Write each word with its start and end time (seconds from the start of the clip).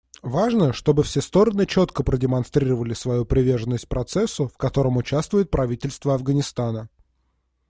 Важно, 0.23 0.73
чтобы 0.73 1.03
все 1.03 1.21
стороны 1.21 1.67
четко 1.67 2.01
продемонстрировали 2.01 2.95
свою 2.95 3.23
приверженность 3.23 3.87
процессу, 3.87 4.47
в 4.47 4.57
котором 4.57 4.97
участвует 4.97 5.51
правительство 5.51 6.15
Афганистана. 6.15 6.89